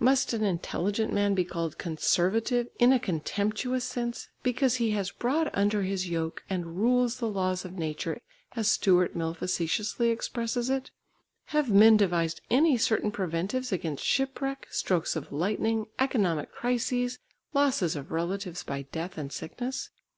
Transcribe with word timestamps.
Must 0.00 0.32
an 0.32 0.42
intelligent 0.42 1.12
man 1.12 1.36
be 1.36 1.44
called 1.44 1.78
"conservative" 1.78 2.66
in 2.80 2.92
a 2.92 2.98
contemptuous 2.98 3.84
sense 3.84 4.28
because 4.42 4.74
he 4.82 4.90
has 4.90 5.12
brought 5.12 5.48
under 5.56 5.82
his 5.84 6.08
yoke 6.10 6.42
and 6.50 6.76
rules 6.78 7.18
the 7.18 7.28
laws 7.28 7.64
of 7.64 7.78
nature 7.78 8.20
as 8.56 8.66
Stuart 8.66 9.14
Mill 9.14 9.32
facetiously 9.32 10.10
expresses 10.10 10.70
it? 10.70 10.90
Have 11.54 11.70
men 11.70 11.96
devised 11.96 12.40
any 12.50 12.76
certain 12.76 13.12
preventives 13.12 13.70
against 13.70 14.04
shipwreck, 14.04 14.66
strokes 14.72 15.14
of 15.14 15.30
lightning, 15.30 15.86
economic 16.00 16.50
crises, 16.50 17.20
losses 17.54 17.94
of 17.94 18.10
relatives 18.10 18.64
by 18.64 18.86
death 18.90 19.16
and 19.16 19.32
sickness? 19.32 19.90